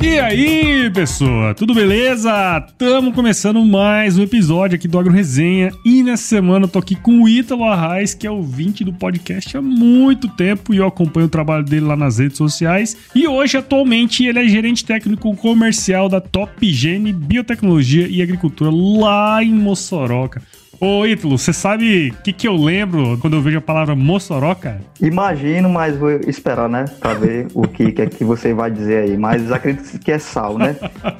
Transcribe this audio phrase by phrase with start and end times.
[0.00, 2.30] E aí, pessoa, tudo beleza?
[2.76, 6.94] Tamo começando mais um episódio aqui do Agro Resenha e nessa semana eu tô aqui
[6.94, 11.26] com o Ítalo Arraes, que é ouvinte do podcast há muito tempo e eu acompanho
[11.26, 12.96] o trabalho dele lá nas redes sociais.
[13.14, 19.42] E hoje, atualmente, ele é gerente técnico comercial da Top Gene Biotecnologia e Agricultura lá
[19.42, 20.28] em Mossoró.
[20.80, 24.54] Ô, Ítalo, você sabe o que, que eu lembro quando eu vejo a palavra Mossoró,
[24.54, 24.80] cara?
[25.00, 26.84] Imagino, mas vou esperar, né?
[27.00, 29.16] Pra ver o que, que é que você vai dizer aí.
[29.16, 30.76] Mas acredito que é sal, né?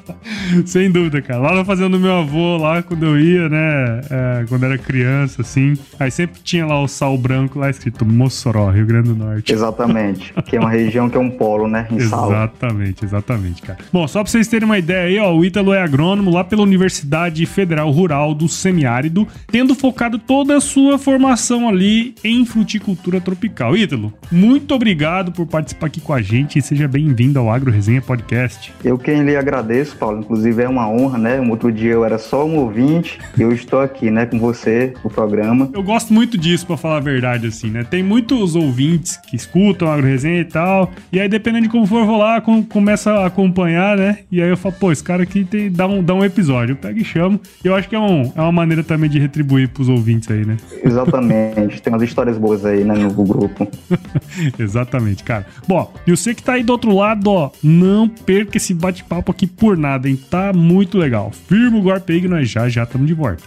[0.66, 1.41] Sem dúvida, cara.
[1.41, 4.01] Lá na fazenda do meu avô, lá quando eu ia, né?
[4.10, 5.74] É, quando era criança, assim.
[5.98, 9.52] Aí sempre tinha lá o sal branco lá escrito Mossoró, Rio Grande do Norte.
[9.52, 10.34] Exatamente.
[10.45, 11.87] Que é uma região que é um polo, né?
[11.91, 12.30] Em sal.
[12.30, 13.79] Exatamente, exatamente, cara.
[13.93, 16.62] Bom, só pra vocês terem uma ideia aí, ó, o Ítalo é agrônomo lá pela
[16.62, 23.77] Universidade Federal Rural do Semiárido tendo focado toda a sua formação ali em fruticultura tropical.
[23.77, 28.02] Ítalo, muito obrigado por participar aqui com a gente e seja bem-vindo ao Agro Resenha
[28.02, 28.73] Podcast.
[28.85, 30.21] Eu quem lhe agradeço, Paulo.
[30.21, 31.41] Inclusive é uma honra, né?
[31.41, 34.95] Um outro dia eu era só um ouvinte e eu estou aqui, né, com você,
[35.02, 35.71] no programa.
[35.73, 37.85] Eu gosto muito disso, para falar a verdade, assim, né?
[37.85, 42.05] Tem muitos ouvintes que escutam Agro Resenha e tal, e aí dependendo de como for,
[42.05, 44.19] vou lá, com, começa a acompanhar, né?
[44.30, 46.73] E aí eu falo, pô, esse cara aqui tem, dá, um, dá um episódio.
[46.73, 47.41] Eu pego e chamo.
[47.63, 50.56] Eu acho que é, um, é uma maneira também de retribuir pros ouvintes aí, né?
[50.82, 51.82] Exatamente.
[51.82, 53.68] Tem umas histórias boas aí, né, no grupo.
[54.59, 55.46] Exatamente, cara.
[55.68, 59.46] Bom, e você que tá aí do outro lado, ó, não perca esse bate-papo aqui
[59.46, 60.18] por nada, hein?
[60.30, 61.30] Tá muito legal.
[61.48, 63.43] Firma o golpe aí que nós já já estamos de volta.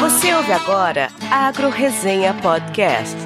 [0.00, 3.16] Você ouve agora Agro Resenha Podcast.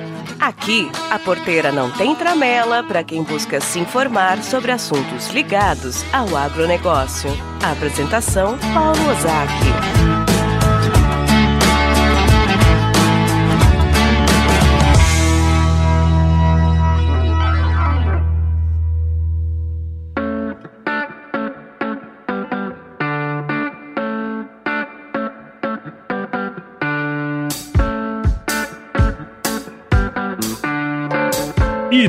[0.41, 6.37] Aqui, a porteira não tem tramela para quem busca se informar sobre assuntos ligados ao
[6.37, 7.31] agronegócio.
[7.63, 10.02] apresentação: Paulo Ozaki.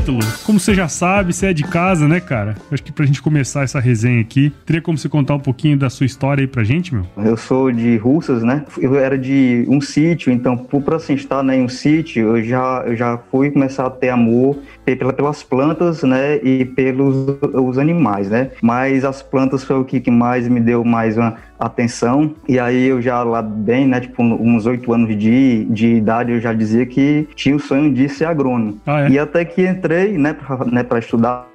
[0.03, 2.55] Ítalo, como você já sabe, você é de casa, né, cara?
[2.69, 5.89] Acho que pra gente começar essa resenha aqui, teria como você contar um pouquinho da
[5.89, 7.05] sua história aí pra gente, meu?
[7.17, 8.65] Eu sou de Russas, né?
[8.77, 12.83] Eu era de um sítio, então, por assim estar né, em um sítio, eu já,
[12.85, 18.51] eu já fui começar a ter amor pelas plantas, né, e pelos os animais, né?
[18.61, 22.35] Mas as plantas foi o que, que mais me deu mais uma atenção.
[22.47, 26.39] E aí eu já lá bem, né, tipo, uns oito anos de, de idade, eu
[26.39, 28.79] já dizia que tinha o sonho de ser agrônomo.
[28.85, 29.09] Ah, é?
[29.09, 31.47] E até que entrei, né, para né, estudar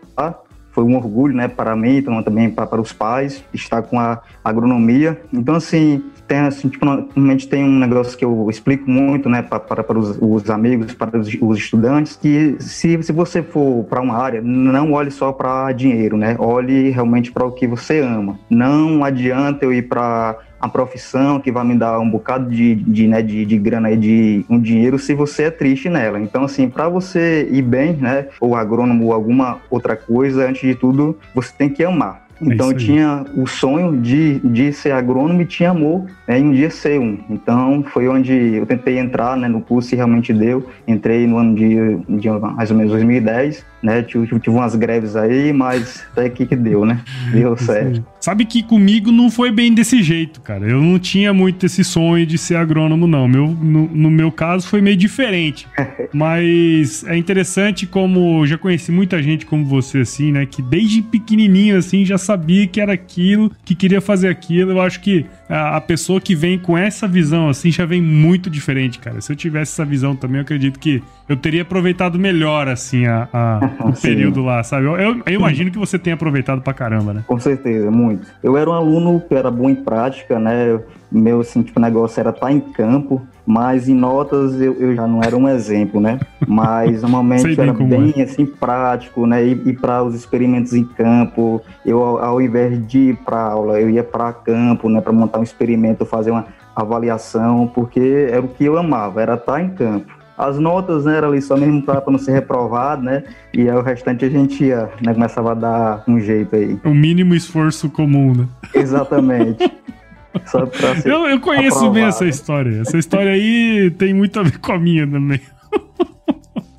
[0.78, 5.20] foi um orgulho, né, para mim, então também para, os pais, estar com a agronomia.
[5.32, 9.58] Então, assim, tem, assim, tipo, normalmente tem um negócio que eu explico muito, né, para,
[9.58, 14.16] para os, os, amigos, para os, os, estudantes, que se, se você for para uma
[14.16, 18.38] área, não olhe só para dinheiro, né, olhe realmente para o que você ama.
[18.48, 23.06] Não adianta eu ir para a profissão que vai me dar um bocado de, de,
[23.06, 26.20] né, de, de grana e de um dinheiro se você é triste nela.
[26.20, 30.74] Então, assim, para você ir bem, né, ou agrônomo ou alguma outra coisa, antes de
[30.74, 32.28] tudo, você tem que amar.
[32.40, 36.38] É então, é eu tinha o sonho de, de ser agrônomo e tinha amor né,
[36.38, 37.18] em um dia ser um.
[37.28, 40.66] Então, foi onde eu tentei entrar né, no curso e realmente deu.
[40.86, 44.02] Entrei no ano de, de mais ou menos 2010 né?
[44.02, 47.02] Tive, tive umas greves aí, mas até que que deu, né?
[47.32, 48.04] Deu certo.
[48.20, 50.68] Sabe que comigo não foi bem desse jeito, cara.
[50.68, 53.28] Eu não tinha muito esse sonho de ser agrônomo, não.
[53.28, 55.66] Meu, no, no meu caso foi meio diferente.
[56.12, 60.46] mas é interessante como já conheci muita gente como você, assim, né?
[60.46, 64.72] Que desde pequenininho, assim, já sabia que era aquilo, que queria fazer aquilo.
[64.72, 68.98] Eu acho que a, pessoa que vem com essa visão, assim, já vem muito diferente,
[68.98, 69.20] cara.
[69.20, 73.28] Se eu tivesse essa visão também, eu acredito que eu teria aproveitado melhor, assim, a,
[73.32, 74.86] a o período lá, sabe?
[74.86, 77.24] Eu, eu, eu, imagino que você tenha aproveitado pra caramba, né?
[77.26, 78.07] Com certeza, muito.
[78.42, 80.80] Eu era um aluno que era bom em prática, né?
[81.10, 85.06] Meu, assim, tipo, negócio era estar tá em campo, mas em notas eu, eu já
[85.06, 86.18] não era um exemplo, né?
[86.46, 88.22] Mas normalmente era bem, é.
[88.22, 89.44] assim, prático, né?
[89.44, 93.80] E, e para os experimentos em campo, eu, ao, ao invés de ir para aula,
[93.80, 95.00] eu ia para campo, né?
[95.00, 96.46] Para montar um experimento, fazer uma
[96.76, 100.17] avaliação, porque era o que eu amava, era estar tá em campo.
[100.38, 103.24] As notas, né, era ali só mesmo para não ser reprovado, né?
[103.52, 106.78] E aí o restante a gente ia, né, começava a dar um jeito aí.
[106.84, 108.46] O mínimo esforço comum, né?
[108.72, 109.68] Exatamente.
[110.46, 111.94] Só pra ser eu, eu conheço aprovado.
[111.94, 112.82] bem essa história.
[112.82, 115.40] Essa história aí tem muito a ver com a minha também.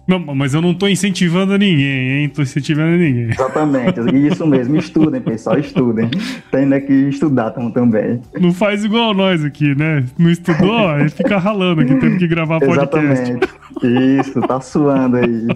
[0.10, 2.30] Não, mas eu não tô incentivando ninguém, hein?
[2.30, 3.30] Tô incentivando ninguém.
[3.30, 4.76] Exatamente, isso mesmo.
[4.76, 6.10] Estudem, pessoal, estudem.
[6.52, 8.20] Tem né, que estudar também.
[8.40, 10.04] Não faz igual nós aqui, né?
[10.18, 12.90] Não estudou, aí fica ralando aqui, tendo que gravar podcast.
[12.90, 14.20] Exatamente.
[14.20, 15.48] Isso, tá suando aí.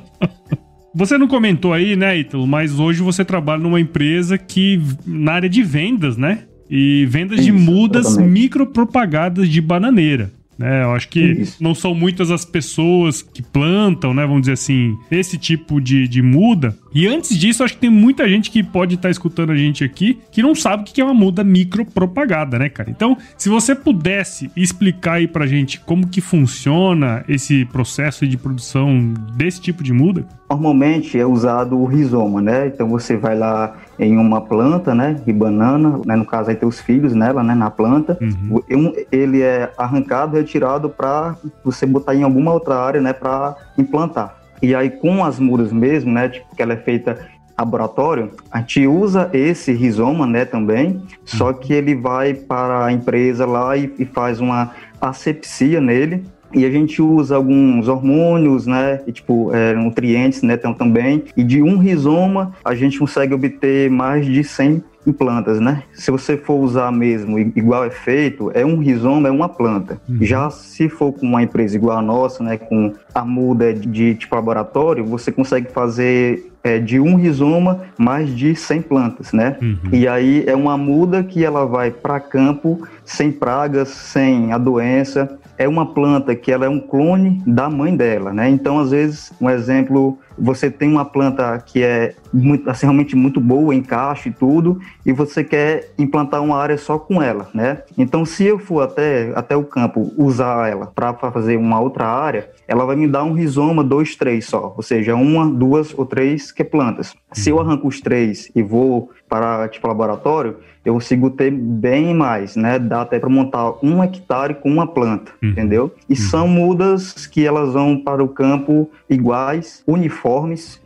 [0.94, 5.50] Você não comentou aí, né, Ítalo, mas hoje você trabalha numa empresa que na área
[5.50, 6.42] de vendas, né?
[6.70, 10.32] E vendas Isso, de mudas micropropagadas de bananeira.
[10.60, 11.64] É, eu acho que Isso.
[11.64, 14.26] não são muitas as pessoas que plantam, né?
[14.26, 16.78] Vamos dizer assim, esse tipo de, de muda.
[16.94, 19.84] E antes disso, acho que tem muita gente que pode estar tá escutando a gente
[19.84, 22.90] aqui que não sabe o que é uma muda micropropagada, né, cara?
[22.90, 29.14] Então, se você pudesse explicar aí pra gente como que funciona esse processo de produção
[29.36, 30.28] desse tipo de muda.
[30.54, 32.68] Normalmente é usado o rizoma, né?
[32.68, 36.70] Então você vai lá em uma planta, né, de banana, né, no caso aí tem
[36.70, 38.16] os filhos nela, né, na planta.
[38.22, 38.94] Uhum.
[39.12, 44.36] Ele é arrancado, retirado para você botar em alguma outra área, né, para implantar.
[44.62, 47.18] E aí com as mudas mesmo, né, tipo, que ela é feita
[47.58, 51.54] laboratório, a gente usa esse rizoma, né, também, só uhum.
[51.56, 54.72] que ele vai para a empresa lá e, e faz uma
[55.02, 56.24] asepsia nele,
[56.54, 61.62] e a gente usa alguns hormônios, né, e, tipo, é, nutrientes, né, também, e de
[61.62, 65.84] um rizoma a gente consegue obter mais de 100 em plantas, né?
[65.94, 70.00] Se você for usar mesmo igual é feito, é um rizoma, é uma planta.
[70.08, 70.18] Uhum.
[70.22, 74.16] Já se for com uma empresa igual a nossa, né, com a muda de, de
[74.16, 79.58] tipo laboratório, você consegue fazer é, de um rizoma mais de 100 plantas, né?
[79.62, 79.78] Uhum.
[79.92, 85.38] E aí é uma muda que ela vai para campo sem pragas, sem a doença,
[85.58, 88.50] é uma planta que ela é um clone da mãe dela, né?
[88.50, 93.40] Então, às vezes, um exemplo, você tem uma planta que é muito, assim, realmente muito
[93.40, 97.84] boa, encaixe e tudo, e você quer implantar uma área só com ela, né?
[97.98, 102.50] Então, se eu for até, até o campo usar ela para fazer uma outra área,
[102.68, 106.52] ela vai me dar um rizoma, dois, três só, ou seja, uma, duas ou três
[106.52, 107.14] que é plantas.
[107.32, 112.56] Se eu arranco os três e vou para tipo laboratório, eu consigo ter bem mais,
[112.56, 112.78] né?
[112.78, 115.50] Dá até para montar um hectare com uma planta, uhum.
[115.50, 115.96] entendeu?
[116.10, 116.20] E uhum.
[116.20, 120.23] são mudas que elas vão para o campo iguais, uniformes,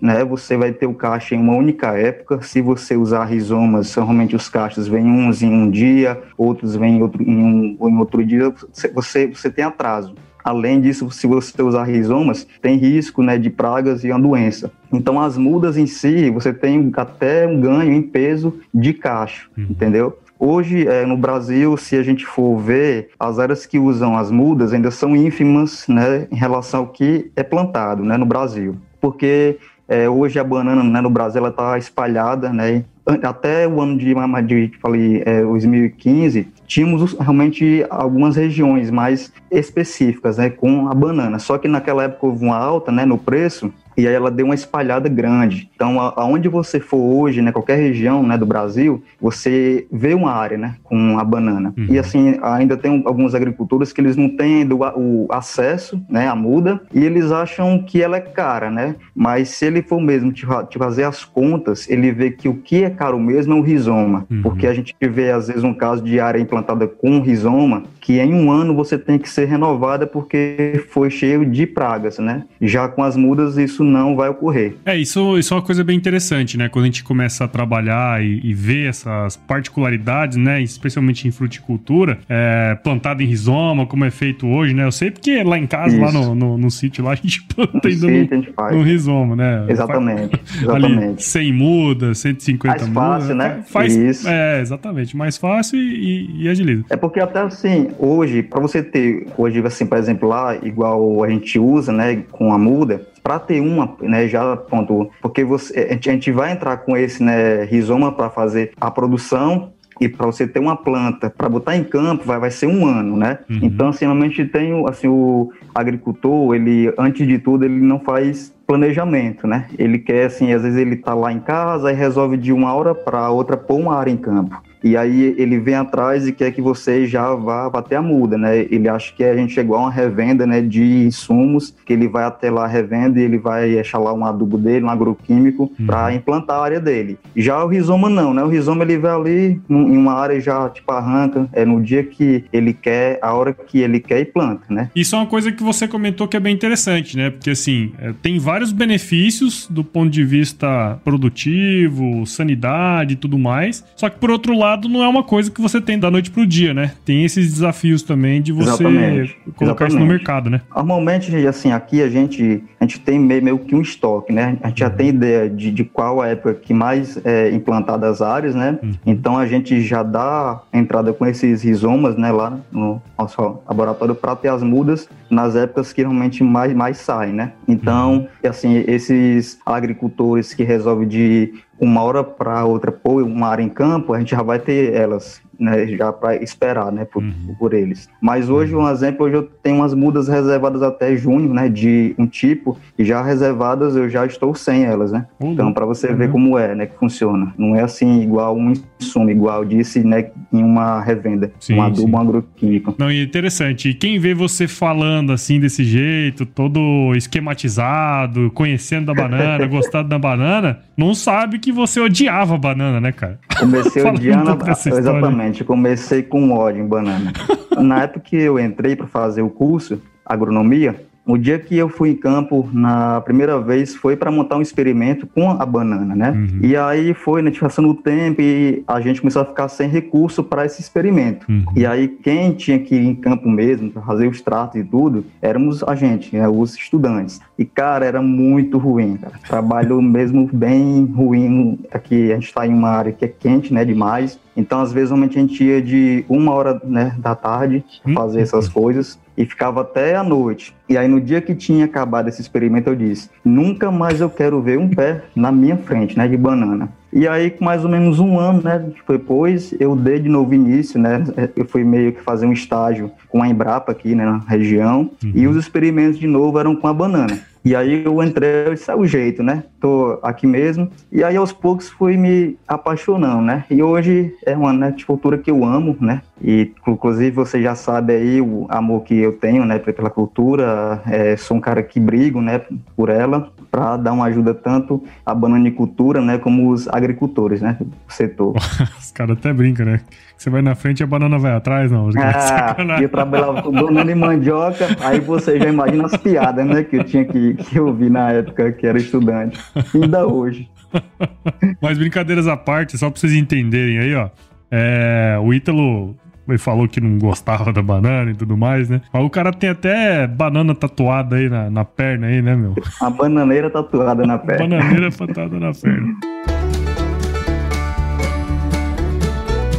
[0.02, 0.26] né?
[0.26, 2.42] Você vai ter o caixa em uma única época.
[2.42, 7.02] Se você usar rizomas, normalmente os caixas vêm uns em um dia, outros vêm em
[7.02, 7.38] outro, em,
[7.80, 8.52] um, em outro dia.
[8.94, 10.16] Você, você tem atraso.
[10.44, 14.72] Além disso, se você usar rizomas, tem risco né, de pragas e uma doença.
[14.94, 19.68] Então, as mudas em si, você tem até um ganho em peso de cacho, uhum.
[19.70, 20.18] entendeu?
[20.40, 24.72] Hoje, é, no Brasil, se a gente for ver, as áreas que usam as mudas
[24.72, 28.78] ainda são ínfimas né, em relação ao que é plantado né, no Brasil.
[29.12, 29.58] Porque
[29.88, 32.84] é, hoje a banana né, no Brasil está espalhada, né,
[33.24, 34.14] até o ano de,
[34.46, 41.40] de falei, é, 2015, tínhamos realmente algumas regiões mais específicas, né, com a banana.
[41.40, 44.56] Só que naquela época houve uma alta, né, no preço e aí ela deu uma
[44.56, 45.70] espalhada grande.
[45.76, 50.58] Então, aonde você for hoje, né, qualquer região, né, do Brasil, você vê uma área,
[50.58, 51.74] né, com a banana.
[51.76, 51.88] Uhum.
[51.90, 56.36] E assim, ainda tem alguns agricultores que eles não têm do, o acesso, né, à
[56.36, 58.96] muda, e eles acham que ela é cara, né?
[59.16, 62.84] Mas se ele for mesmo te, te fazer as contas, ele vê que o que
[62.84, 64.42] é caro mesmo é o rizoma, uhum.
[64.44, 68.34] porque a gente vê às vezes um caso de área implantada com rizoma que em
[68.34, 72.46] um ano você tem que ser renovada porque foi cheio de pragas, né?
[72.62, 74.76] Já com as mudas isso não vai ocorrer.
[74.86, 76.70] É, isso, isso é uma coisa bem interessante, né?
[76.70, 80.62] Quando a gente começa a trabalhar e, e ver essas particularidades, né?
[80.62, 84.86] Especialmente em fruticultura, é, plantado em rizoma, como é feito hoje, né?
[84.86, 86.06] Eu sei porque lá em casa, isso.
[86.06, 89.66] lá no, no, no, sítio, lá a gente planta ainda no, no, rizoma, né?
[89.68, 91.06] Exatamente, exatamente.
[91.06, 92.96] Ali, 100 mudas, 150 mais mudas.
[92.96, 93.64] Mais fácil, né?
[93.68, 94.28] Faz, isso.
[94.28, 96.86] É, exatamente, mais fácil e, e, e agiliza.
[96.90, 101.30] É porque até assim, hoje, para você ter, hoje, assim, por exemplo, lá, igual a
[101.30, 106.12] gente usa, né, com a muda, para ter uma, né, já ponto, porque você, a
[106.12, 110.60] gente vai entrar com esse, né, rizoma para fazer a produção e para você ter
[110.60, 113.40] uma planta para botar em campo vai, vai ser um ano, né?
[113.50, 113.60] Uhum.
[113.64, 119.46] Então, assim, normalmente tem assim o agricultor, ele antes de tudo ele não faz planejamento,
[119.46, 119.68] né?
[119.78, 122.96] Ele quer assim, às vezes ele tá lá em casa e resolve de uma hora
[122.96, 124.56] para outra pôr uma área em campo.
[124.84, 128.60] E aí ele vem atrás e quer que você já vá bater a muda, né?
[128.60, 132.24] Ele acha que a gente chegou a uma revenda, né, de insumos, que ele vai
[132.24, 135.86] até lá revenda e ele vai achar lá um adubo dele, um agroquímico, uhum.
[135.86, 137.18] para implantar a área dele.
[137.36, 138.44] Já o rizoma não, né?
[138.44, 142.46] O rizoma ele vai ali em uma área já tipo arranca, é no dia que
[142.54, 144.90] ele quer, a hora que ele quer e planta, né?
[144.96, 147.30] Isso é uma coisa que você comentou que é bem interessante, né?
[147.30, 153.84] Porque assim, é, tem vários benefícios do ponto de vista produtivo, sanidade e tudo mais.
[153.96, 156.32] Só que por outro lado lado, não é uma coisa que você tem da noite
[156.32, 156.92] pro dia, né?
[157.06, 159.38] Tem esses desafios também de você Exatamente.
[159.56, 159.90] colocar Exatamente.
[159.90, 160.62] isso no mercado, né?
[160.76, 164.58] Normalmente, assim, aqui a gente, a gente tem meio, meio que um estoque, né?
[164.62, 168.22] A gente já tem ideia de, de qual a época que mais é implantada as
[168.22, 168.78] áreas, né?
[169.06, 174.36] Então a gente já dá entrada com esses rizomas, né, lá no nosso laboratório para
[174.36, 177.54] ter as mudas nas épocas que realmente mais, mais saem, né?
[177.68, 183.70] Então, assim, esses agricultores que resolvem de uma hora para outra pôr uma área em
[183.70, 187.24] campo, a gente já vai ter elas, né, já para esperar, né, por,
[187.58, 188.10] por eles.
[188.22, 192.28] Mas hoje, um exemplo, hoje eu tenho umas mudas reservadas até junho, né, de um
[192.28, 195.26] tipo, e já reservadas eu já estou sem elas, né?
[195.40, 195.54] Uhum.
[195.54, 196.32] Então, para você ver Uhum.
[196.32, 197.54] como é, né, que funciona.
[197.58, 202.08] Não é assim igual um insumo, igual disse, né, em uma revenda, Sim, um adubo
[202.10, 202.16] sim.
[202.16, 202.96] agroquímico.
[202.98, 203.90] Não, e é interessante.
[203.90, 210.20] E quem vê você falando assim desse jeito, todo esquematizado, conhecendo da banana, gostado da
[210.20, 213.40] banana, não sabe que você odiava a banana, né, cara?
[213.60, 215.47] Comecei odiando, dessa história.
[215.48, 217.32] Exatamente, comecei com ódio em banana.
[217.78, 222.12] Na época que eu entrei para fazer o curso, agronomia, o dia que eu fui
[222.12, 226.32] em campo na primeira vez foi para montar um experimento com a banana, né?
[226.32, 226.60] Uhum.
[226.62, 230.42] E aí foi, né, passando o tempo e a gente começou a ficar sem recurso
[230.42, 231.46] para esse experimento.
[231.50, 231.66] Uhum.
[231.76, 235.26] E aí quem tinha que ir em campo mesmo, para fazer os tratos e tudo,
[235.42, 237.42] éramos a gente, né, os estudantes.
[237.60, 239.34] E cara, era muito ruim, cara.
[239.46, 241.78] Trabalho mesmo bem ruim.
[241.92, 244.40] Aqui a gente está em uma área que é quente, né, demais.
[244.58, 248.42] Então, às vezes, realmente a gente ia de uma hora né, da tarde pra fazer
[248.42, 250.76] essas coisas e ficava até a noite.
[250.90, 254.60] E aí, no dia que tinha acabado esse experimento, eu disse: nunca mais eu quero
[254.60, 256.90] ver um pé na minha frente, né, de banana.
[257.14, 261.00] E aí, com mais ou menos um ano, né, depois, eu dei de novo início,
[261.00, 261.24] né,
[261.56, 265.48] eu fui meio que fazer um estágio com a Embrapa aqui, né, na região, e
[265.48, 267.40] os experimentos de novo eram com a banana.
[267.68, 269.66] E aí eu entrei, isso é o jeito, né?
[269.78, 270.90] Tô aqui mesmo.
[271.12, 273.66] E aí aos poucos fui me apaixonando, né?
[273.70, 276.22] E hoje é uma né, cultura que eu amo, né?
[276.42, 279.80] E inclusive você já sabe aí o amor que eu tenho, né?
[279.80, 281.02] Pela cultura.
[281.08, 282.62] É, sou um cara que brigo, né?
[282.96, 286.38] Por ela, para dar uma ajuda tanto à bananicultura, né?
[286.38, 287.78] Como os agricultores, né?
[287.80, 288.56] Do setor.
[289.00, 290.02] Os caras até brincam, né?
[290.38, 292.10] Você vai na frente e a banana vai atrás, não.
[292.16, 296.98] Ah, eu trabalhava com banana e mandioca, aí você já imagina as piadas, né, que
[296.98, 299.60] eu tinha que, que ouvir na época que era estudante.
[299.96, 300.70] Ainda hoje.
[301.82, 304.30] Mas brincadeiras à parte, só pra vocês entenderem aí, ó.
[304.70, 306.16] É, o Ítalo
[306.48, 309.02] ele falou que não gostava da banana e tudo mais, né?
[309.12, 312.76] Mas o cara tem até banana tatuada aí na, na perna aí, né, meu?
[313.02, 314.68] A bananeira tatuada na perna.
[314.68, 316.16] Bananeira tatuada na perna.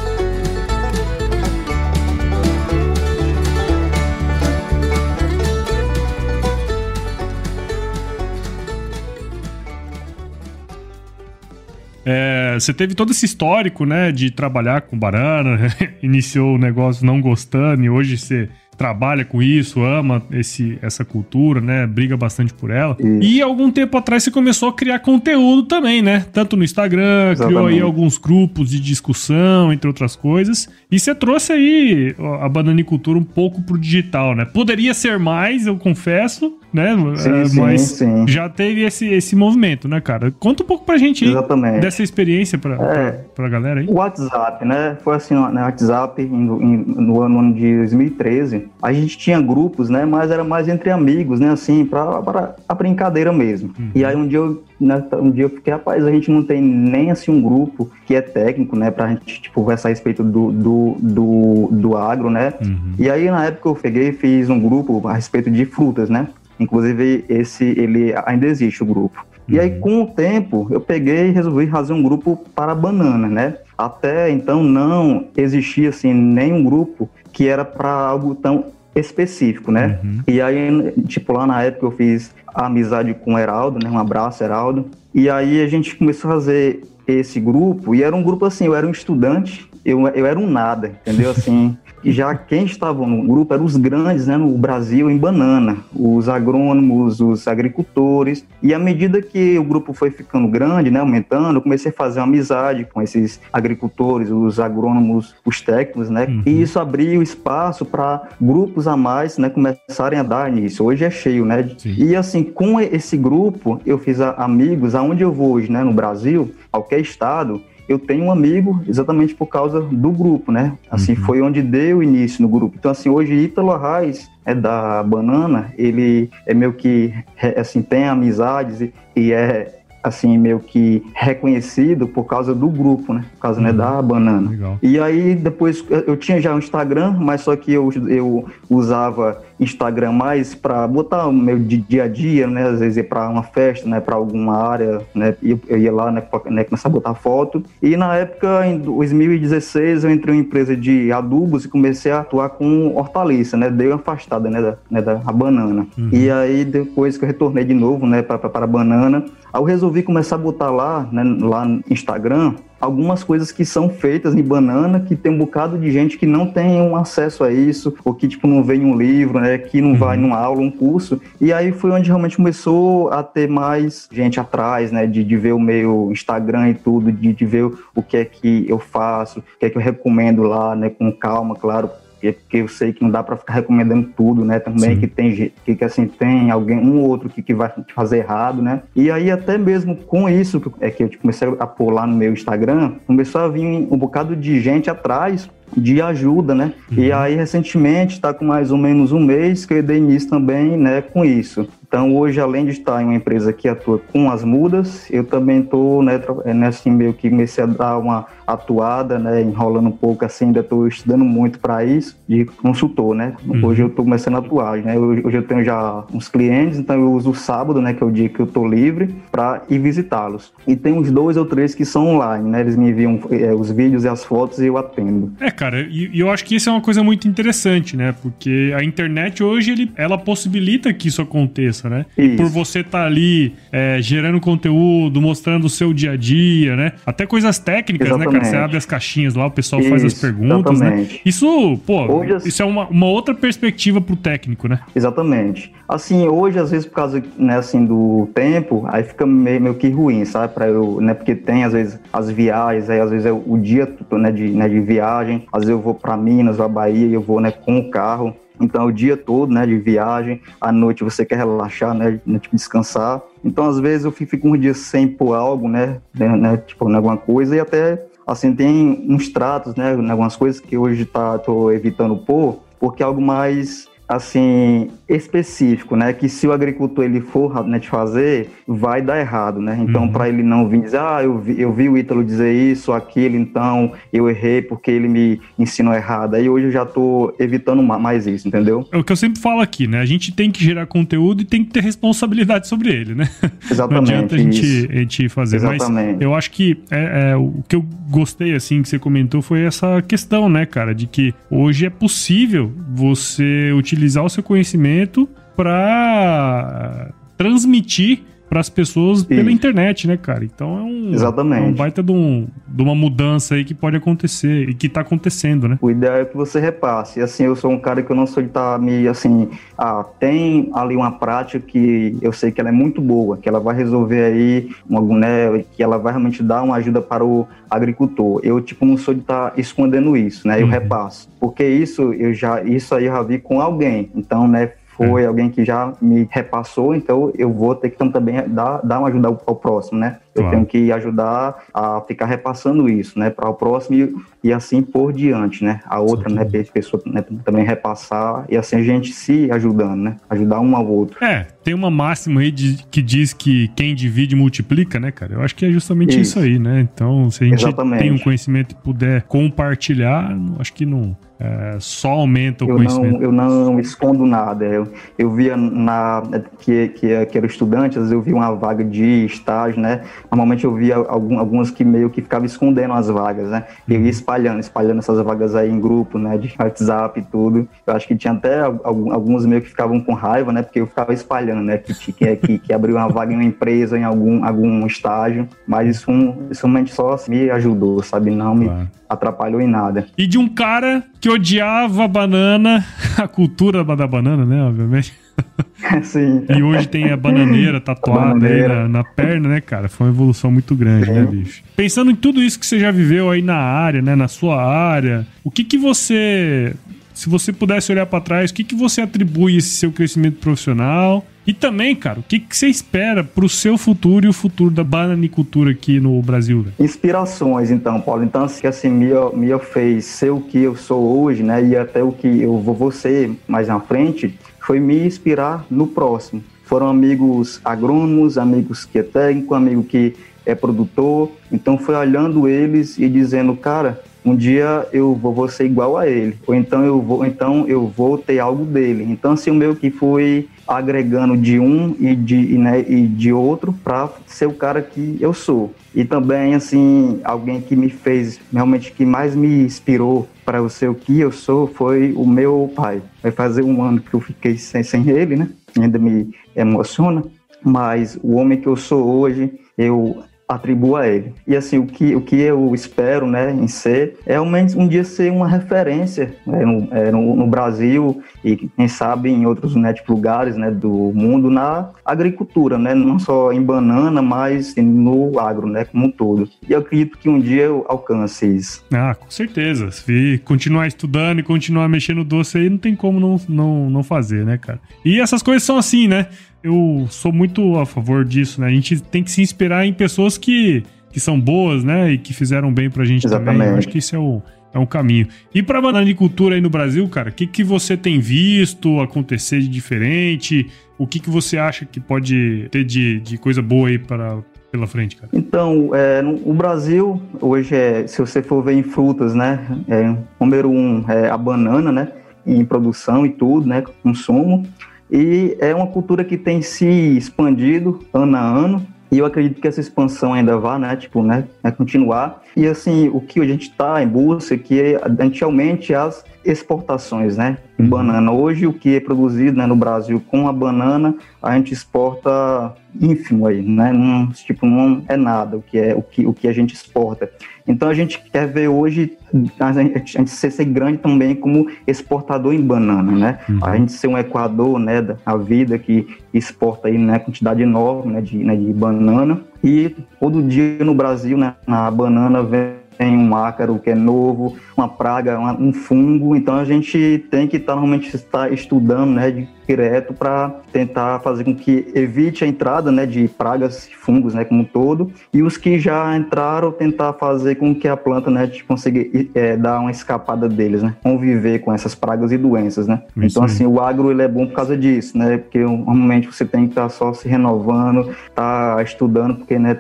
[12.06, 15.58] É, você teve todo esse histórico, né, de trabalhar com banana,
[16.04, 21.62] iniciou o negócio não gostando e hoje você trabalha com isso, ama esse, essa cultura,
[21.62, 22.96] né, briga bastante por ela.
[23.00, 23.20] Isso.
[23.22, 27.68] E algum tempo atrás você começou a criar conteúdo também, né, tanto no Instagram, criou
[27.68, 27.82] aí Exatamente.
[27.82, 30.70] alguns grupos de discussão, entre outras coisas.
[30.92, 34.46] E você trouxe aí a bananicultura um pouco pro digital, né?
[34.46, 36.96] Poderia ser mais, eu confesso, né?
[37.18, 38.28] Sim, É, sim, mas sim.
[38.28, 40.34] já teve esse, esse movimento, né, cara?
[40.40, 41.80] Conta um pouco pra gente aí Exatamente.
[41.82, 43.12] dessa experiência pra, pra, É.
[43.36, 43.88] pra galera aí.
[43.88, 44.98] O WhatsApp, né?
[45.04, 48.68] Foi assim, no WhatsApp em- em- no ano, no ano de 2013.
[48.82, 50.06] A gente tinha grupos, né?
[50.06, 51.50] Mas era mais entre amigos, né?
[51.52, 53.72] Assim, pra, pra a brincadeira mesmo.
[53.94, 56.62] E aí um dia eu, né, um dia eu fiquei, rapaz, a gente não tem
[56.62, 58.90] nem assim um grupo que é técnico, né?
[58.92, 62.54] Pra gente, tipo, conversar a respeito do, do, do, do agro, né?
[62.64, 62.94] Uhum.
[62.98, 66.28] E aí, na época, eu peguei e fiz um grupo a respeito de frutas, né?
[66.64, 69.26] Inclusive, esse, ele ainda existe o grupo.
[69.48, 73.58] E aí, com o tempo, eu peguei e resolvi fazer um grupo para banana, né?
[73.78, 78.66] Até então, não existia, assim, nenhum grupo que era para algo tão
[78.96, 80.00] específico, né?
[80.04, 80.22] Uhum.
[80.28, 83.90] E aí, tipo, lá na época eu fiz a amizade com o Heraldo, né?
[83.90, 84.86] Um abraço, Heraldo.
[85.14, 88.76] E aí a gente começou a fazer esse grupo, e era um grupo assim, eu
[88.76, 91.32] era um estudante, eu, eu era um nada, entendeu?
[91.32, 95.78] Assim, e já quem estava no grupo eram os grandes, né, no Brasil em banana,
[95.96, 98.46] os agrônomos, os agricultores.
[98.62, 102.20] E à medida que o grupo foi ficando grande, né, aumentando, eu comecei a fazer
[102.20, 106.26] uma amizade com esses agricultores, os agrônomos, os técnicos, né?
[106.26, 106.44] Uhum.
[106.46, 110.84] E isso abriu espaço para grupos a mais, né, começarem a dar nisso.
[110.84, 111.70] Hoje é cheio, né?
[111.78, 111.96] Sim.
[111.98, 116.52] E assim, com esse grupo, eu fiz amigos aonde eu vou hoje, né, no Brasil,
[116.70, 120.74] qualquer estado, eu tenho um amigo exatamente por causa do grupo, né?
[120.90, 121.22] Assim, Uhum.
[121.24, 122.76] foi onde deu início no grupo.
[122.80, 127.14] Então, assim, hoje Ítalo Arraes é da Banana, ele é meio que,
[127.58, 133.24] assim, tem amizades e, e é, assim, meio que reconhecido por causa do grupo, né?
[133.36, 133.78] Por causa, né, Uhum.
[133.78, 134.50] da Banana.
[134.50, 134.78] Legal.
[134.82, 139.42] E aí depois eu- eu tinha já um Instagram, mas só que eu, eu usava
[139.60, 142.68] Instagram mais para botar o meu di- dia a dia, né?
[142.68, 144.00] Às vezes ir para uma festa, né?
[144.00, 145.36] Para alguma área, né?
[145.42, 146.24] E Eu, ia lá, né?
[146.50, 146.64] Né?
[146.64, 147.64] Começar a botar foto.
[147.82, 152.20] E na época, em 2016, eu entrei em uma empresa de adubos e comecei a
[152.20, 153.70] atuar com hortaliça, né?
[153.70, 154.62] Dei uma afastada, né?
[154.62, 155.88] Da, né, da a banana.
[155.98, 156.10] Uhum.
[156.12, 158.22] E aí depois que eu retornei de novo, né?
[158.22, 161.24] Para a banana, aí eu resolvi começar a botar lá, né?
[161.42, 162.54] Lá no Instagram
[162.84, 166.46] algumas coisas que são feitas em banana que tem um bocado de gente que não
[166.46, 169.80] tem um acesso a isso, ou que tipo não vê em um livro, né, que
[169.82, 171.22] não vai numa aula, um curso.
[171.40, 175.54] E aí foi onde realmente começou a ter mais gente atrás, né, de, de ver
[175.54, 179.44] o meu Instagram e tudo, de, de ver o que é que eu faço, o
[179.60, 181.90] que é que eu recomendo lá, né, com calma, claro,
[182.24, 184.60] porque porque eu sei que não dá para ficar recomendando tudo, né?
[184.60, 185.00] Também Sim.
[185.00, 188.20] que tem que, que, assim tem alguém um ou outro que, que vai te fazer
[188.20, 188.84] errado, né?
[188.96, 192.16] E aí até mesmo com isso que é que eu comecei a pôr lá no
[192.16, 196.74] meu Instagram, começou a vir um bocado de gente atrás de ajuda, né?
[196.92, 200.78] E aí recentemente está com mais ou menos um mês que eu dei início também,
[200.78, 201.68] né, com isso.
[201.94, 205.60] Então hoje além de estar em uma empresa que atua com as mudas, eu também
[205.60, 209.92] estou, né, é, né, assim meio que comecei a dar uma atuada, né, enrolando um
[209.92, 213.34] pouco assim, ainda estou estudando muito para isso, de consultor, né?
[213.46, 213.66] Uhum.
[213.66, 214.98] Hoje eu estou começando a atuar, né?
[214.98, 218.12] Hoje, eu tenho já uns clientes, então eu uso o sábado, né, que é o
[218.12, 220.54] dia que eu estou livre, para ir visitá-los.
[220.68, 222.62] E tem uns dois ou três que são online, né?
[222.62, 225.32] Eles me enviam é, os vídeos e as fotos e eu atendo.
[225.40, 228.14] É, cara, e, e eu acho que isso é uma coisa muito interessante, né?
[228.22, 232.06] Porque a internet hoje, ele, ela possibilita que isso aconteça, né?
[232.18, 232.38] E Isso.
[232.38, 236.94] por você estar ali é, gerando conteúdo, mostrando o seu dia a dia, né?
[237.06, 238.32] Até coisas técnicas, né, cara?
[238.32, 238.64] Você Exatamente.
[238.64, 240.88] abre as caixinhas lá, o pessoal faz as Isso, perguntas, né?
[240.88, 241.22] exatamente.
[241.26, 244.80] Isso, pô, Hoje isso é uma, uma outra perspectiva pro técnico, né?
[244.96, 245.74] Exatamente.
[245.88, 249.90] Assim, hoje, às vezes, por causa, né, assim, do tempo, aí fica meio, meio que
[249.90, 250.54] ruim, sabe?
[250.54, 253.88] Pra eu, né, porque tem, às vezes, as viagens, aí, às vezes, é o dia,
[254.12, 257.22] né, de, né, de viagem, às vezes eu vou pra Minas, a Bahia, e eu
[257.22, 261.26] vou, né, com o carro, então, o dia todo, né, de viagem, à noite você
[261.26, 265.34] quer relaxar, né, né, tipo, descansar, então, às vezes, eu fico um dia sem pôr
[265.34, 269.94] algo, né, né, né, tipo, né, alguma coisa, e até, assim, tem uns tratos, né,
[270.10, 276.14] algumas coisas que hoje tá, tô evitando pôr, porque é algo mais assim específico, né?
[276.14, 279.78] Que se o agricultor ele for né, de fazer, vai dar errado, né?
[279.82, 280.12] Então, Uhum.
[280.12, 283.36] para ele não vir dizer, ah, eu vi, eu vi o Ítalo dizer isso, aquilo,
[283.36, 286.36] então eu errei porque ele me ensinou errado.
[286.36, 288.88] Aí hoje eu já tô evitando ma- mais isso, entendeu?
[288.92, 290.00] É o que eu sempre falo aqui, né?
[290.00, 293.30] A gente tem que gerar conteúdo e tem que ter responsabilidade sobre ele, né?
[293.42, 294.12] Não Exatamente.
[294.14, 295.60] adianta a gente, a gente fazer.
[295.62, 296.24] Mas Exatamente.
[296.24, 300.02] eu acho que é, é, o que eu gostei, assim, que você comentou foi essa
[300.02, 300.94] questão, né, cara?
[300.94, 303.93] De que hoje é possível você utilizar
[304.24, 309.50] o seu conhecimento para transmitir para as pessoas pela Isso.
[309.50, 310.46] internet, né, cara?
[310.46, 311.64] Então é um, Exatamente.
[311.64, 315.02] é um baita de, um- de uma mudança aí que pode acontecer e que tá
[315.02, 315.80] acontecendo, né?
[315.82, 317.20] O ideal é que você repasse.
[317.20, 320.70] Assim, eu sou um cara que eu não sou de estar me assim, ah, tem
[320.76, 324.24] ali uma prática que eu sei que ela é muito boa, que ela vai resolver
[324.24, 328.40] aí uma né, que ela vai realmente dar uma ajuda para o agricultor.
[328.44, 330.62] Eu tipo não sou de estar escondendo isso, né?
[330.62, 330.72] Eu Uhum.
[330.72, 331.28] repasso.
[331.40, 334.12] Porque isso eu já isso aí eu já vi com alguém.
[334.16, 338.80] Então, né, foi alguém que já me repassou, então eu vou ter que também dar,
[338.84, 340.20] dar uma ajuda ao, ao próximo, né?
[340.36, 340.56] Eu claro.
[340.56, 345.14] tenho que ajudar a ficar repassando isso, né, para o próximo e, e, assim por
[345.14, 345.80] diante, né?
[345.86, 346.36] A outra, Sim.
[346.36, 350.16] né, pessoa né, também repassar e assim a gente se ajudando, né?
[350.30, 351.24] Ajudar um ao outro.
[351.24, 355.34] É, tem uma máxima aí de, que diz que quem divide multiplica, né, cara?
[355.34, 356.82] Eu acho que é justamente isso, isso aí, né?
[356.82, 358.02] Então, se a gente Exatamente.
[358.02, 363.20] tem um conhecimento e puder compartilhar, acho que não é, só aumenta o eu conhecimento.
[363.20, 364.64] Não, eu não escondo nada.
[364.64, 366.24] Eu, eu via na
[366.60, 370.04] que, que, que era estudante, às vezes eu via uma vaga de estágio, né?
[370.34, 373.66] Normalmente eu via algum, algumas que meio que ficavam escondendo as vagas, né?
[373.88, 374.10] E eu ia uhum.
[374.10, 376.40] espalhando, espalhando essas vagas aí em grupo, né?
[376.40, 377.70] De WhatsApp e tudo.
[377.86, 380.64] Eu acho que tinha até alguns meio que ficavam com raiva, né?
[380.64, 381.78] Porque eu ficava espalhando, né?
[381.78, 385.48] Que, que, que, que abriu uma vaga em uma empresa, em algum, algum estágio.
[385.68, 386.12] Mas isso,
[386.50, 388.32] isso realmente só me ajudou, sabe?
[388.32, 388.90] Não me claro.
[389.08, 390.08] atrapalhou em nada.
[390.18, 392.84] E de um cara que odiava a banana,
[393.16, 394.64] a cultura da banana, né?
[394.64, 395.14] Obviamente.
[396.04, 396.46] Sim.
[396.50, 398.74] E hoje tem a bananeira tatuada bananeira.
[398.74, 399.90] aí na, na, perna, né, cara?
[399.90, 401.26] Foi uma evolução muito grande, né, Sim.
[401.26, 401.64] né, bicho?
[401.76, 405.26] Pensando em tudo isso que você já viveu aí na área, né, na sua área,
[405.44, 406.74] o que que você,
[407.14, 411.26] se você pudesse olhar para trás, o que que você atribui esse seu crescimento profissional?
[411.46, 414.84] E também, cara, o que, que você espera pro seu futuro e o futuro da
[414.84, 416.62] bananicultura aqui no Brasil?
[416.62, 416.76] Véio?
[416.80, 418.24] Inspirações, então, Paulo.
[418.24, 421.62] Então, assim, assim me, me fez ser o que eu sou hoje, né?
[421.66, 426.42] E até o que eu vou ser mais na frente foi me inspirar no próximo.
[426.64, 431.32] Foram amigos agrônomos, amigos que é técnico, amigo que é produtor.
[431.52, 436.08] Então foi olhando eles e dizendo, cara, um dia eu vou, vou ser igual a
[436.08, 439.04] ele, ou então eu vou, então eu vou ter algo dele.
[439.04, 443.74] Então assim o meu que fui agregando de um e de, né, e de outro
[443.84, 445.74] para ser o cara que eu sou.
[445.94, 450.90] E também, assim, alguém que me fez, realmente, que mais me inspirou para eu ser
[450.90, 453.02] o que eu sou foi o meu pai.
[453.22, 455.50] Vai fazer um ano que eu fiquei sem, sem ele, né?
[455.78, 457.24] Ainda me emociona.
[457.64, 461.34] Mas o homem que eu sou hoje, eu atribuo a ele.
[461.48, 465.04] E assim, o que, o que eu espero né, em ser é um, um dia
[465.04, 469.94] ser uma referência né, no, é, no, no, Brasil e quem sabe em outros né,
[469.94, 475.68] tipo, lugares né, do mundo na agricultura, né, não só em banana, mas no agro,
[475.68, 476.50] né, como um todo.
[476.68, 478.84] E eu acredito que um dia eu alcance isso.
[478.94, 479.92] Ah, com certeza.
[479.92, 484.46] Se continuar estudando e continuar mexendo doce aí, não tem como não, não, não fazer,
[484.46, 484.80] né, cara?
[485.04, 486.28] E essas coisas são assim, né?
[486.64, 488.68] Eu sou muito a favor disso, né?
[488.68, 492.14] A gente tem que se inspirar em pessoas que, que são boas, né?
[492.14, 493.54] E que fizeram bem pra gente Exatamente.
[493.54, 493.68] também.
[493.70, 494.42] Eu acho que isso é o,
[494.74, 495.28] é um caminho.
[495.54, 499.68] E pra bananicultura aí no Brasil, cara, o que, que você tem visto acontecer de
[499.68, 500.68] diferente?
[500.98, 504.38] O que, que você acha que pode ter de, de coisa boa aí para,
[504.72, 505.30] pela frente, cara?
[505.34, 509.60] Então, é, no, o Brasil, hoje, é, se você for ver em frutas, né?
[509.90, 512.08] É, número um é a banana, né?
[512.46, 513.84] Em produção e tudo, né?
[514.02, 514.66] Consumo.
[515.14, 518.88] E é uma cultura que tem se expandido ano a ano.
[519.12, 522.42] E eu acredito que essa expansão ainda vai, né, tipo, né, né continuar.
[522.58, 526.26] E assim, o que a gente está em busca é que a gente aumente as
[526.44, 527.90] exportações, né, de uhum.
[527.92, 528.32] banana.
[528.32, 533.46] Hoje, o que é produzido né, no Brasil com a banana, a gente exporta ínfimo
[533.46, 533.92] aí, né?
[533.94, 537.30] Não, tipo, não é nada o que é o que, o que a gente exporta.
[537.68, 539.18] Então a gente quer ver hoje
[539.60, 543.40] a gente, a gente ser, ser, grande também como exportador em banana, né?
[543.50, 543.60] Uhum.
[543.64, 548.22] A gente ser um Equador, né, da vida que exporta aí, né, quantidade enorme, né,
[548.22, 553.36] de, né, de banana e todo dia no Brasil, né, a banana vem tem um
[553.36, 557.76] ácaro que é novo, uma praga, um fungo, então a gente tem que estar tá,
[557.76, 563.28] normalmente estar estudando, né, direto para tentar fazer com que evite a entrada, né, de
[563.28, 567.74] pragas e fungos, né, como um todo, e os que já entraram tentar fazer com
[567.74, 572.32] que a planta, né, consiga é, dar uma escapada deles, né, conviver com essas pragas
[572.32, 573.02] e doenças, né.
[573.18, 576.46] Isso então assim, o agro ele é bom por causa disso, né, porque normalmente você
[576.46, 579.78] tem que estar tá só se renovando, tá estudando, porque né,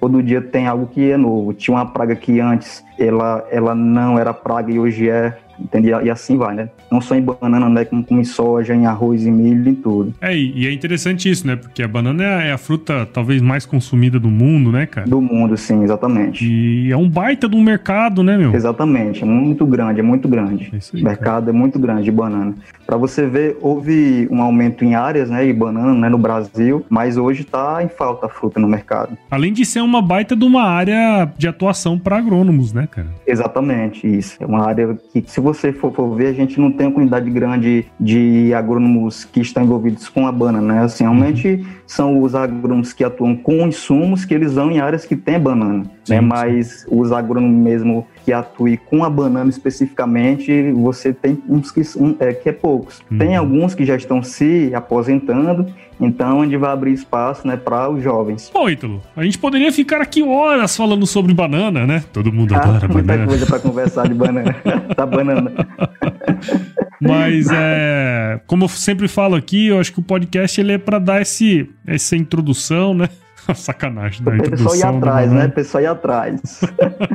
[0.00, 1.52] todo dia tem algo que é novo.
[1.52, 5.88] Tinha uma praga que antes ela, ela não era praga e hoje é entende?
[5.88, 6.68] E assim vai, né?
[6.90, 7.84] Não só em banana, né?
[7.84, 10.14] Como, como em soja, em arroz, em milho, em tudo.
[10.20, 11.56] É, e é interessante isso, né?
[11.56, 15.06] Porque a banana é a fruta talvez mais consumida do mundo, né, cara?
[15.06, 16.44] Do mundo, sim, exatamente.
[16.44, 18.54] E é um baita de um mercado, né, meu?
[18.54, 20.70] Exatamente, é muito grande, é muito grande.
[20.72, 21.56] É aí, o mercado cara.
[21.56, 22.54] é muito grande de banana.
[22.86, 27.16] Para você ver, houve um aumento em áreas, né, de banana, né, no Brasil, mas
[27.16, 29.16] hoje está em falta a fruta no mercado.
[29.30, 33.08] Além de ser uma baita de uma área de atuação para agrônomos, né, cara?
[33.26, 34.36] Exatamente, isso.
[34.40, 37.28] É uma área que, se você for, for, ver, a gente não tem uma comunidade
[37.28, 40.82] grande de agrônomos que estão envolvidos com a banana, né?
[40.84, 45.16] Assim, realmente são os agrônomos que atuam com insumos que eles vão em áreas que
[45.16, 45.84] tem banana.
[46.08, 46.20] Né?
[46.20, 52.16] Mas os agrônomos mesmo que atuem com a banana especificamente, você tem uns que, um,
[52.18, 53.00] é, que é poucos.
[53.10, 53.18] Uhum.
[53.18, 55.66] Tem alguns que já estão se aposentando,
[56.00, 58.50] então a gente vai abrir espaço né, para os jovens.
[58.52, 62.04] Bom, Ítalo, a gente poderia ficar aqui horas falando sobre banana, né?
[62.12, 63.26] Todo mundo ah, adora muita banana.
[63.26, 64.56] Muita coisa para conversar de banana,
[64.96, 65.52] da banana.
[67.00, 70.98] Mas é, como eu sempre falo aqui, eu acho que o podcast ele é para
[70.98, 73.08] dar esse, essa introdução, né?
[73.54, 74.36] Sacanagem, né?
[74.38, 75.46] O pessoal ir atrás, né?
[75.46, 76.60] O pessoal ir atrás.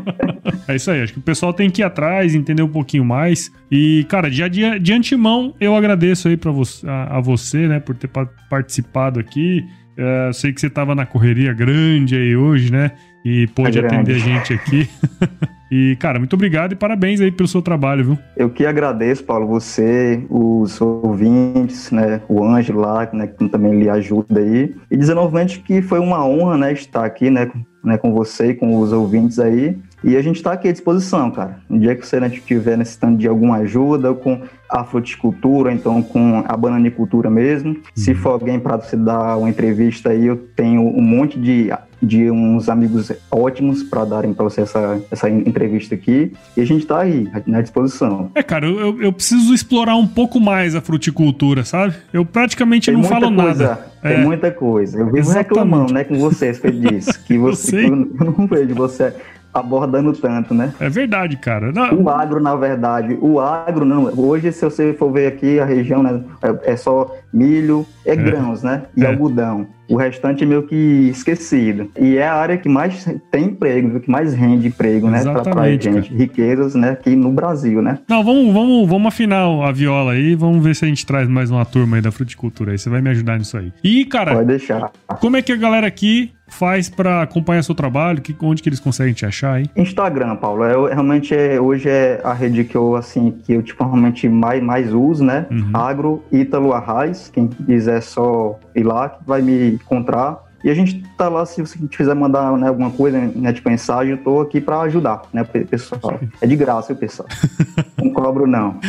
[0.68, 3.52] é isso aí, acho que o pessoal tem que ir atrás, entender um pouquinho mais.
[3.70, 7.80] E, cara, de, de, de antemão, eu agradeço aí pra você, a, a você, né,
[7.80, 8.10] por ter
[8.50, 9.66] participado aqui.
[9.98, 12.92] É, sei que você tava na correria grande aí hoje, né?
[13.24, 14.90] E pôde é atender a gente aqui.
[15.72, 18.20] E, cara, muito obrigado e parabéns aí pelo seu trabalho, viu?
[18.36, 23.90] Eu que agradeço, Paulo, você, os ouvintes, né, o Ângelo lá, né, que também lhe
[23.90, 24.76] ajuda aí.
[24.92, 27.50] E dizer novamente que foi uma honra, né, estar aqui, né,
[27.84, 29.78] né, com você e com os ouvintes aí.
[30.04, 31.60] E a gente está aqui à disposição, cara.
[31.70, 36.44] No dia que você né, estiver necessitando de alguma ajuda com a fruticultura, então com
[36.48, 37.70] a bananicultura mesmo.
[37.70, 37.82] Uhum.
[37.96, 42.32] Se for alguém para você dar uma entrevista aí, eu tenho um monte de de
[42.32, 46.34] uns amigos ótimos para darem para você essa, essa entrevista aqui.
[46.58, 48.32] E a gente está aí, na disposição.
[48.34, 51.94] É, cara, eu, eu preciso explorar um pouco mais a fruticultura, sabe?
[52.12, 53.91] Eu praticamente tem não falo coisa, nada.
[54.02, 54.18] Tem é.
[54.18, 55.00] muita coisa.
[55.00, 55.48] Eu vivo Exatamente.
[55.48, 57.20] reclamando, né, com vocês, que disse.
[57.24, 59.14] Que você, eu, eu não vejo você
[59.54, 60.74] abordando tanto, né?
[60.80, 61.72] É verdade, cara.
[61.72, 62.04] Não...
[62.04, 64.06] O agro, na verdade, o agro, não.
[64.18, 68.16] Hoje, se você for ver aqui a região, né, é, é só milho, é, é.
[68.16, 68.84] grãos, né?
[68.96, 69.08] E é.
[69.08, 69.68] algodão.
[69.92, 71.92] O restante é meio que esquecido.
[72.00, 75.22] E é a área que mais tem emprego, que mais rende emprego, né?
[75.22, 75.90] Pra, pra gente.
[75.90, 76.18] Cara.
[76.18, 76.92] Riquezas, né?
[76.92, 78.00] Aqui no Brasil, né?
[78.08, 80.34] Não, vamos, vamos, vamos afinar a viola aí.
[80.34, 82.78] Vamos ver se a gente traz mais uma turma aí da fruticultura aí.
[82.78, 83.74] Você vai me ajudar nisso aí.
[83.84, 84.34] E, cara.
[84.36, 84.92] Pode deixar.
[85.20, 88.22] Como é que a galera aqui faz para acompanhar seu trabalho?
[88.22, 89.66] Que, onde que eles conseguem te achar aí?
[89.76, 90.64] Instagram, Paulo.
[90.64, 94.64] Eu, realmente é, hoje é a rede que eu assim que eu tipo realmente mais,
[94.64, 95.48] mais uso, né?
[95.50, 95.72] Uhum.
[95.74, 96.74] Agro Ítalo
[97.22, 97.30] Arraes.
[97.30, 100.50] Quem quiser só ir lá, que vai me encontrar.
[100.64, 104.12] E a gente tá lá, se você quiser mandar né, alguma coisa, né, tipo mensagem,
[104.12, 106.20] eu tô aqui para ajudar, né, pessoal.
[106.40, 107.28] É de graça, pessoal.
[107.98, 108.80] não cobro, não.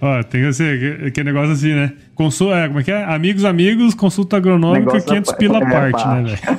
[0.00, 1.92] Ó, tem que ser aquele negócio assim, né?
[2.14, 3.04] Consul, é, como é que é?
[3.04, 6.58] Amigos, amigos, consulta agronômica, negócio 500 pila é, parte, né, velho?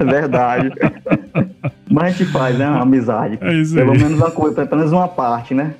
[0.00, 0.70] É verdade.
[1.88, 3.38] Mas a gente faz, né, uma amizade.
[3.40, 3.98] É isso Pelo aí.
[3.98, 5.74] menos uma coisa, pelo menos uma parte, né?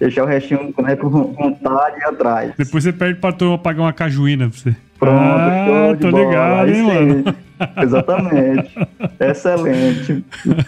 [0.00, 2.54] Deixar o restinho né, por vontade e atrás.
[2.56, 4.76] Depois você perde pra turma pagar uma cajuína pra você.
[4.98, 6.24] Pronto, ah, tô bola.
[6.24, 7.36] ligado, hein, mano?
[7.82, 8.70] Exatamente.
[9.20, 10.24] Excelente.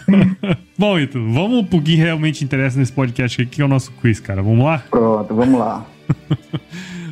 [0.77, 4.19] Bom, Ito, vamos pro que realmente interessa nesse podcast aqui, que é o nosso quiz,
[4.19, 4.43] cara.
[4.43, 4.83] Vamos lá?
[4.89, 5.83] Pronto, vamos lá.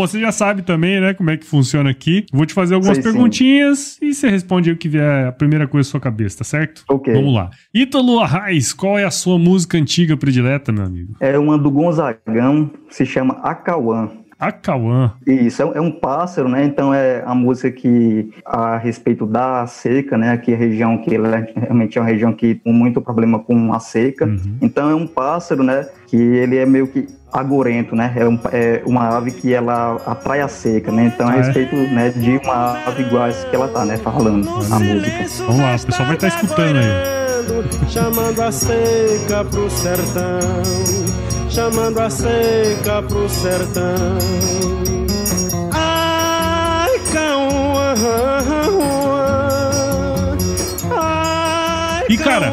[0.00, 2.26] você já sabe também, né, como é que funciona aqui.
[2.32, 4.06] Vou te fazer algumas Sei, perguntinhas sim.
[4.06, 6.84] e você responde o que vier a primeira coisa da sua cabeça, tá certo?
[6.88, 7.12] Ok.
[7.12, 7.50] Vamos lá.
[7.72, 11.14] Ítalo Arraes, qual é a sua música antiga predileta, meu amigo?
[11.20, 14.10] É uma do Gonzagão, se chama Acauã.
[14.38, 15.12] Acauã.
[15.26, 16.64] Isso, é, é, um pássaro, né?
[16.64, 20.32] Então é a música que a respeito da seca, né?
[20.32, 23.80] Aqui a região que ela realmente é uma região que tem muito problema com a
[23.80, 24.26] seca.
[24.26, 24.58] Uhum.
[24.60, 25.86] Então é um pássaro, né?
[26.06, 28.12] Que ele é meio que agorento, né?
[28.14, 31.06] É, um, é, uma ave que ela atrai a seca, né?
[31.06, 31.42] Então, a é.
[31.42, 33.96] respeito né, de uma ave igual essa que ela tá, né?
[33.96, 35.44] Falando a música.
[35.44, 37.24] Vamos lá, o pessoal vai estar tá escutando aí.
[37.88, 40.38] Chamando a seca pro sertão,
[41.54, 44.18] chamando a seca pro sertão.
[45.70, 47.94] Ai, cauã,
[50.90, 52.52] ai, E cara,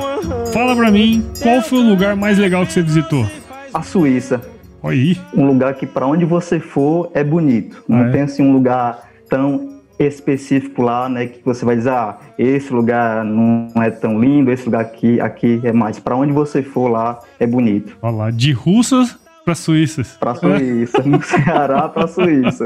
[0.53, 3.25] fala pra mim, qual foi o lugar mais legal que você visitou?
[3.73, 4.39] A Suíça.
[4.83, 5.17] Aí.
[5.33, 7.83] Um lugar que para onde você for é bonito.
[7.87, 8.11] Não é.
[8.11, 9.70] tem assim um lugar tão
[10.07, 14.65] específico lá, né, que você vai dizer, ah, esse lugar não é tão lindo, esse
[14.65, 15.99] lugar aqui, aqui é mais.
[15.99, 17.97] Para onde você for lá é bonito.
[18.01, 20.17] Olha lá, de russas para suíças.
[20.19, 22.65] Para Suíça, no Ceará para Suíça.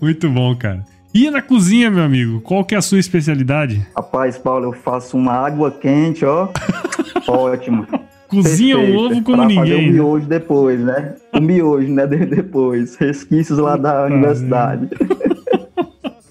[0.00, 0.84] Muito bom, cara.
[1.12, 3.84] E na cozinha, meu amigo, qual que é a sua especialidade?
[3.96, 6.48] Rapaz, Paulo, eu faço uma água quente, ó.
[7.26, 7.86] Ótimo.
[8.28, 9.56] Cozinha o ovo como pra ninguém.
[9.56, 9.90] Fazer o né?
[9.90, 11.14] miojo depois, né?
[11.34, 12.06] O miojo, né?
[12.06, 12.94] depois.
[12.94, 14.88] Resquícios lá da universidade.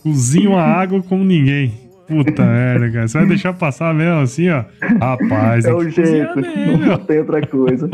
[0.01, 1.73] Cozinha a água como ninguém.
[2.07, 3.07] Puta merda, cara.
[3.07, 4.63] Você vai deixar passar mesmo assim, ó?
[4.99, 5.65] Rapaz.
[5.65, 6.41] É o jeito.
[6.79, 7.89] não tem outra coisa.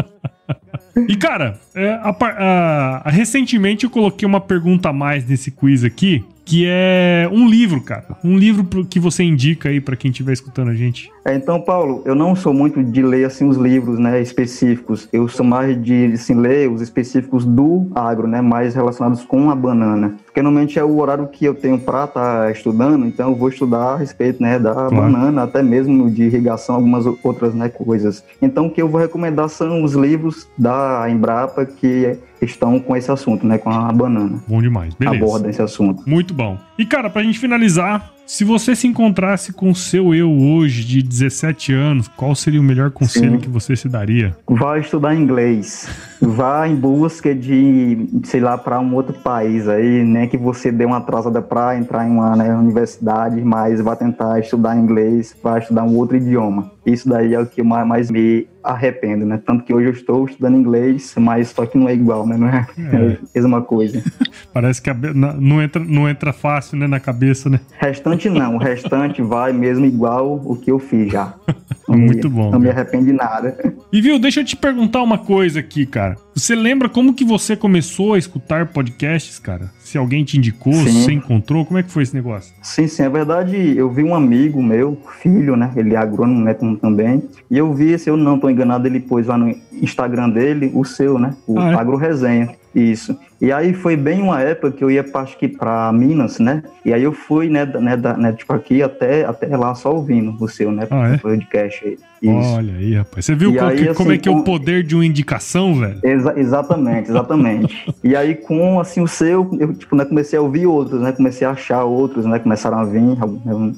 [1.07, 5.83] E, cara, é, a, a, a, recentemente eu coloquei uma pergunta a mais nesse quiz
[5.83, 8.05] aqui, que é um livro, cara.
[8.23, 11.11] Um livro que você indica aí para quem estiver escutando a gente.
[11.25, 15.09] É, então, Paulo, eu não sou muito de ler assim os livros, né, específicos.
[15.11, 19.55] Eu sou mais de assim, ler os específicos do agro, né, mais relacionados com a
[19.55, 20.15] banana.
[20.36, 23.48] Porque normalmente é o horário que eu tenho para estar tá estudando, então eu vou
[23.48, 24.93] estudar a respeito né, da claro.
[24.93, 28.21] banana, até mesmo de irrigação, algumas outras né, coisas.
[28.41, 33.10] Então o que eu vou recomendar são os livros da Embrapa que estão com esse
[33.10, 34.43] assunto, né, com a banana.
[34.45, 35.24] Bom demais, beleza.
[35.24, 36.04] Aborda esse assunto.
[36.06, 36.58] Muito bom.
[36.78, 41.01] E cara, pra gente finalizar, se você se encontrasse com o seu eu hoje, de
[41.01, 43.39] 17 anos, qual seria o melhor conselho Sim.
[43.39, 44.35] que você se daria?
[44.47, 45.88] Vá estudar inglês.
[46.21, 50.85] Vá em busca de, sei lá, para um outro país aí, nem que você dê
[50.85, 55.83] uma atrasada para entrar em uma né, universidade, mas vá tentar estudar inglês, vá estudar
[55.83, 56.71] um outro idioma.
[56.85, 59.39] Isso daí é o que mais me arrependo, né?
[59.45, 62.38] Tanto que hoje eu estou estudando inglês, mas só que não é igual, né?
[62.38, 63.13] Não é, é.
[63.13, 64.04] a mesma coisa.
[64.51, 67.60] Parece que não, entra, não entra fácil, né, na cabeça, né?
[67.78, 71.34] Restante não, o restante vai mesmo igual o que eu fiz já.
[71.88, 72.49] Muito bom.
[72.51, 73.56] Não me arrependo de nada.
[73.91, 76.17] E viu, deixa eu te perguntar uma coisa aqui, cara.
[76.34, 79.69] Você lembra como que você começou a escutar podcasts, cara?
[79.95, 80.88] Se alguém te indicou, sim.
[80.88, 82.53] se você encontrou, como é que foi esse negócio?
[82.62, 83.77] Sim, sim, é verdade.
[83.77, 85.71] Eu vi um amigo meu, filho, né?
[85.73, 87.23] Ele é agrônomo né, também.
[87.49, 90.84] E eu vi, se eu não estou enganado, ele pôs lá no Instagram dele o
[90.84, 91.34] seu, né?
[91.47, 91.75] O ah, é?
[91.75, 92.49] Agro Resenha.
[92.75, 93.17] Isso.
[93.45, 96.63] E aí foi bem uma época que eu ia acho que para Minas, né?
[96.84, 100.36] E aí eu fui, né, né, da, né, tipo aqui até, até lá só ouvindo
[100.43, 100.88] o seu, né?
[100.89, 101.17] Ah, é?
[101.17, 101.97] Podcast aí.
[102.21, 102.55] Isso.
[102.55, 103.23] Olha aí, rapaz.
[103.25, 104.38] Você viu como, aí, que, assim, como, é que com...
[104.38, 105.99] é o poder de uma indicação, velho?
[106.01, 107.93] Exa exatamente, exatamente.
[108.03, 111.12] e aí com assim o seu, eu tipo, né, comecei a ouvir outros, né?
[111.12, 112.39] Comecei a achar outros, né?
[112.39, 113.03] Começaram a vir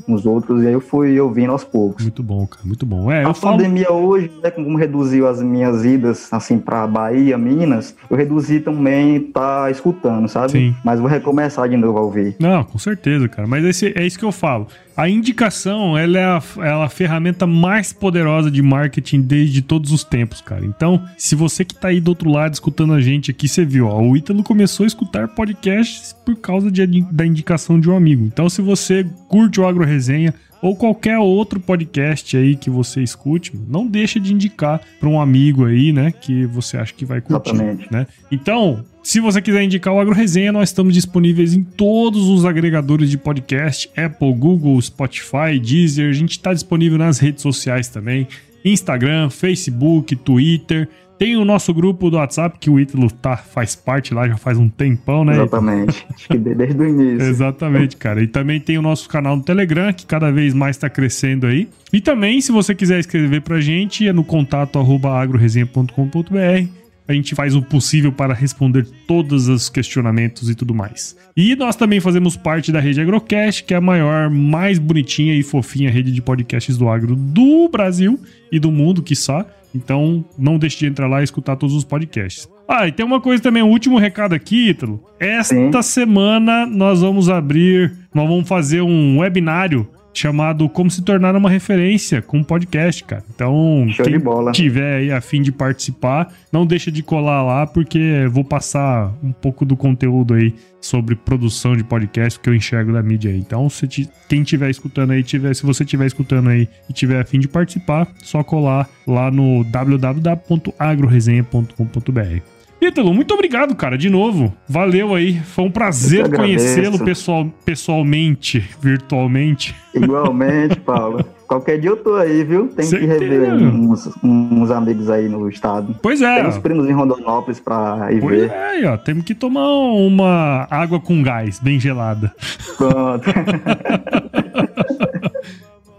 [0.07, 2.03] uns outros e aí eu fui ouvindo aos poucos.
[2.03, 3.11] Muito bom, cara, muito bom.
[3.11, 4.07] É, a pandemia falo...
[4.07, 9.56] hoje, né, como reduziu as minhas idas assim para Bahia, Minas, eu reduzi também tá
[9.69, 10.51] escutando, sabe?
[10.51, 10.75] Sim.
[10.83, 12.35] Mas vou recomeçar de novo a ouvir.
[12.39, 13.47] Não, com certeza, cara.
[13.47, 14.67] Mas esse, é isso que eu falo.
[14.95, 20.03] A indicação, ela é a, é a, ferramenta mais poderosa de marketing desde todos os
[20.03, 20.65] tempos, cara.
[20.65, 23.87] Então, se você que tá aí do outro lado escutando a gente aqui, você viu,
[23.87, 28.25] ó, o Ítalo começou a escutar podcasts por causa de, da indicação de um amigo.
[28.25, 33.53] Então, se você curte o Agro Resenha, ou qualquer outro podcast aí que você escute,
[33.67, 37.51] não deixa de indicar para um amigo aí, né, que você acha que vai curtir,
[37.51, 37.91] Exatamente.
[37.91, 38.07] né?
[38.31, 43.09] Então, se você quiser indicar o Agro Resenha, nós estamos disponíveis em todos os agregadores
[43.09, 46.09] de podcast, Apple, Google, Spotify, Deezer.
[46.09, 48.27] A gente está disponível nas redes sociais também,
[48.65, 50.89] Instagram, Facebook, Twitter.
[51.17, 54.57] Tem o nosso grupo do WhatsApp, que o Ítalo tá, faz parte lá já faz
[54.57, 55.35] um tempão, né?
[55.35, 56.05] Exatamente.
[56.13, 57.29] Acho que desde o início.
[57.29, 58.21] Exatamente, cara.
[58.21, 61.69] E também tem o nosso canal no Telegram, que cada vez mais está crescendo aí.
[61.93, 67.33] E também, se você quiser escrever pra gente, é no contato arroba agroresenha.com.br a gente
[67.33, 71.15] faz o possível para responder todos os questionamentos e tudo mais.
[71.35, 75.43] E nós também fazemos parte da rede Agrocast, que é a maior, mais bonitinha e
[75.43, 78.19] fofinha rede de podcasts do agro do Brasil
[78.51, 79.45] e do mundo, quiçá.
[79.73, 82.49] Então, não deixe de entrar lá e escutar todos os podcasts.
[82.67, 85.01] Ah, e tem uma coisa também, um último recado aqui, Ítalo.
[85.19, 85.81] Esta Sim.
[85.81, 92.21] semana nós vamos abrir, nós vamos fazer um webinário chamado Como se tornar uma referência
[92.21, 93.23] com um podcast, cara.
[93.33, 94.19] Então, Show quem
[94.51, 99.31] tiver aí a fim de participar, não deixa de colar lá, porque vou passar um
[99.31, 103.37] pouco do conteúdo aí sobre produção de podcast que eu enxergo da mídia aí.
[103.37, 103.87] Então, se
[104.27, 107.47] quem estiver escutando aí, tiver, se você estiver escutando aí e tiver a fim de
[107.47, 112.56] participar, só colar lá no www.agroresenha.com.br.
[112.79, 114.53] Ítalo, muito obrigado, cara, de novo.
[114.67, 115.39] Valeu aí.
[115.39, 119.75] Foi um prazer conhecê-lo pessoal, pessoalmente, virtualmente.
[119.93, 121.25] Igualmente, Paulo.
[121.47, 122.67] Qualquer dia eu tô aí, viu?
[122.67, 125.95] Tem que rever uns, uns, amigos aí no estado.
[126.03, 126.41] Pois é.
[126.41, 128.51] Tem uns primos em Rondonópolis pra ir pois ver.
[128.51, 132.33] É, ó, temos que tomar uma água com gás, bem gelada.
[132.77, 133.23] Pronto.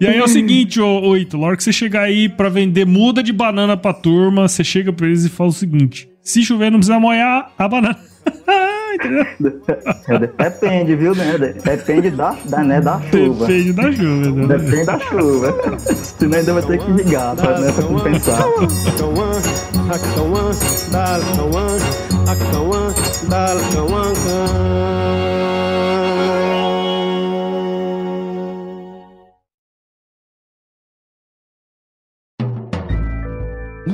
[0.00, 2.48] E aí é o seguinte, ô, ô Ítalo, a hora que você chegar aí pra
[2.48, 6.44] vender muda de banana pra turma, você chega pra eles e fala o seguinte: se
[6.44, 7.98] chover, não precisa molhar a banana.
[10.38, 11.38] Depende, viu, né?
[11.64, 13.46] Depende da, da, né, da chuva.
[13.46, 14.58] Depende da chuva, né?
[14.58, 15.78] Depende da chuva.
[16.18, 18.44] Senão ainda vai ter que ligar pra, né, pra compensar.